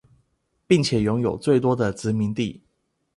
[0.65, 2.63] 並且擁有最多的殖民地